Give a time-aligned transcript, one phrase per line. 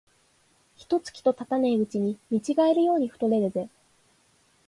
[0.77, 3.69] 一と月とたたねえうちに見違えるように太れるぜ